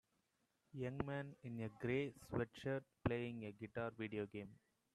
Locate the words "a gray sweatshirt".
1.59-2.81